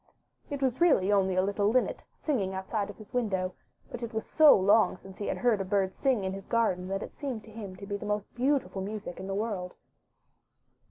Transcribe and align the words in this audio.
It 0.49 0.63
was 0.63 0.81
really 0.81 1.11
only 1.11 1.35
a 1.35 1.43
little 1.43 1.67
linnet 1.69 2.03
singing 2.17 2.55
outside 2.55 2.89
his 2.89 3.13
window, 3.13 3.53
but 3.91 4.01
it 4.01 4.15
was 4.15 4.25
so 4.25 4.57
long 4.57 4.97
since 4.97 5.19
he 5.19 5.27
had 5.27 5.37
heard 5.37 5.61
a 5.61 5.63
bird 5.63 5.93
sing 5.93 6.23
in 6.23 6.33
his 6.33 6.47
garden 6.47 6.87
that 6.87 7.03
it 7.03 7.15
seemed 7.15 7.43
to 7.43 7.51
him 7.51 7.75
to 7.75 7.85
be 7.85 7.97
the 7.97 8.07
most 8.07 8.33
beautiful 8.33 8.81
music 8.81 9.19
in 9.19 9.27
the 9.27 9.35
world. 9.35 9.75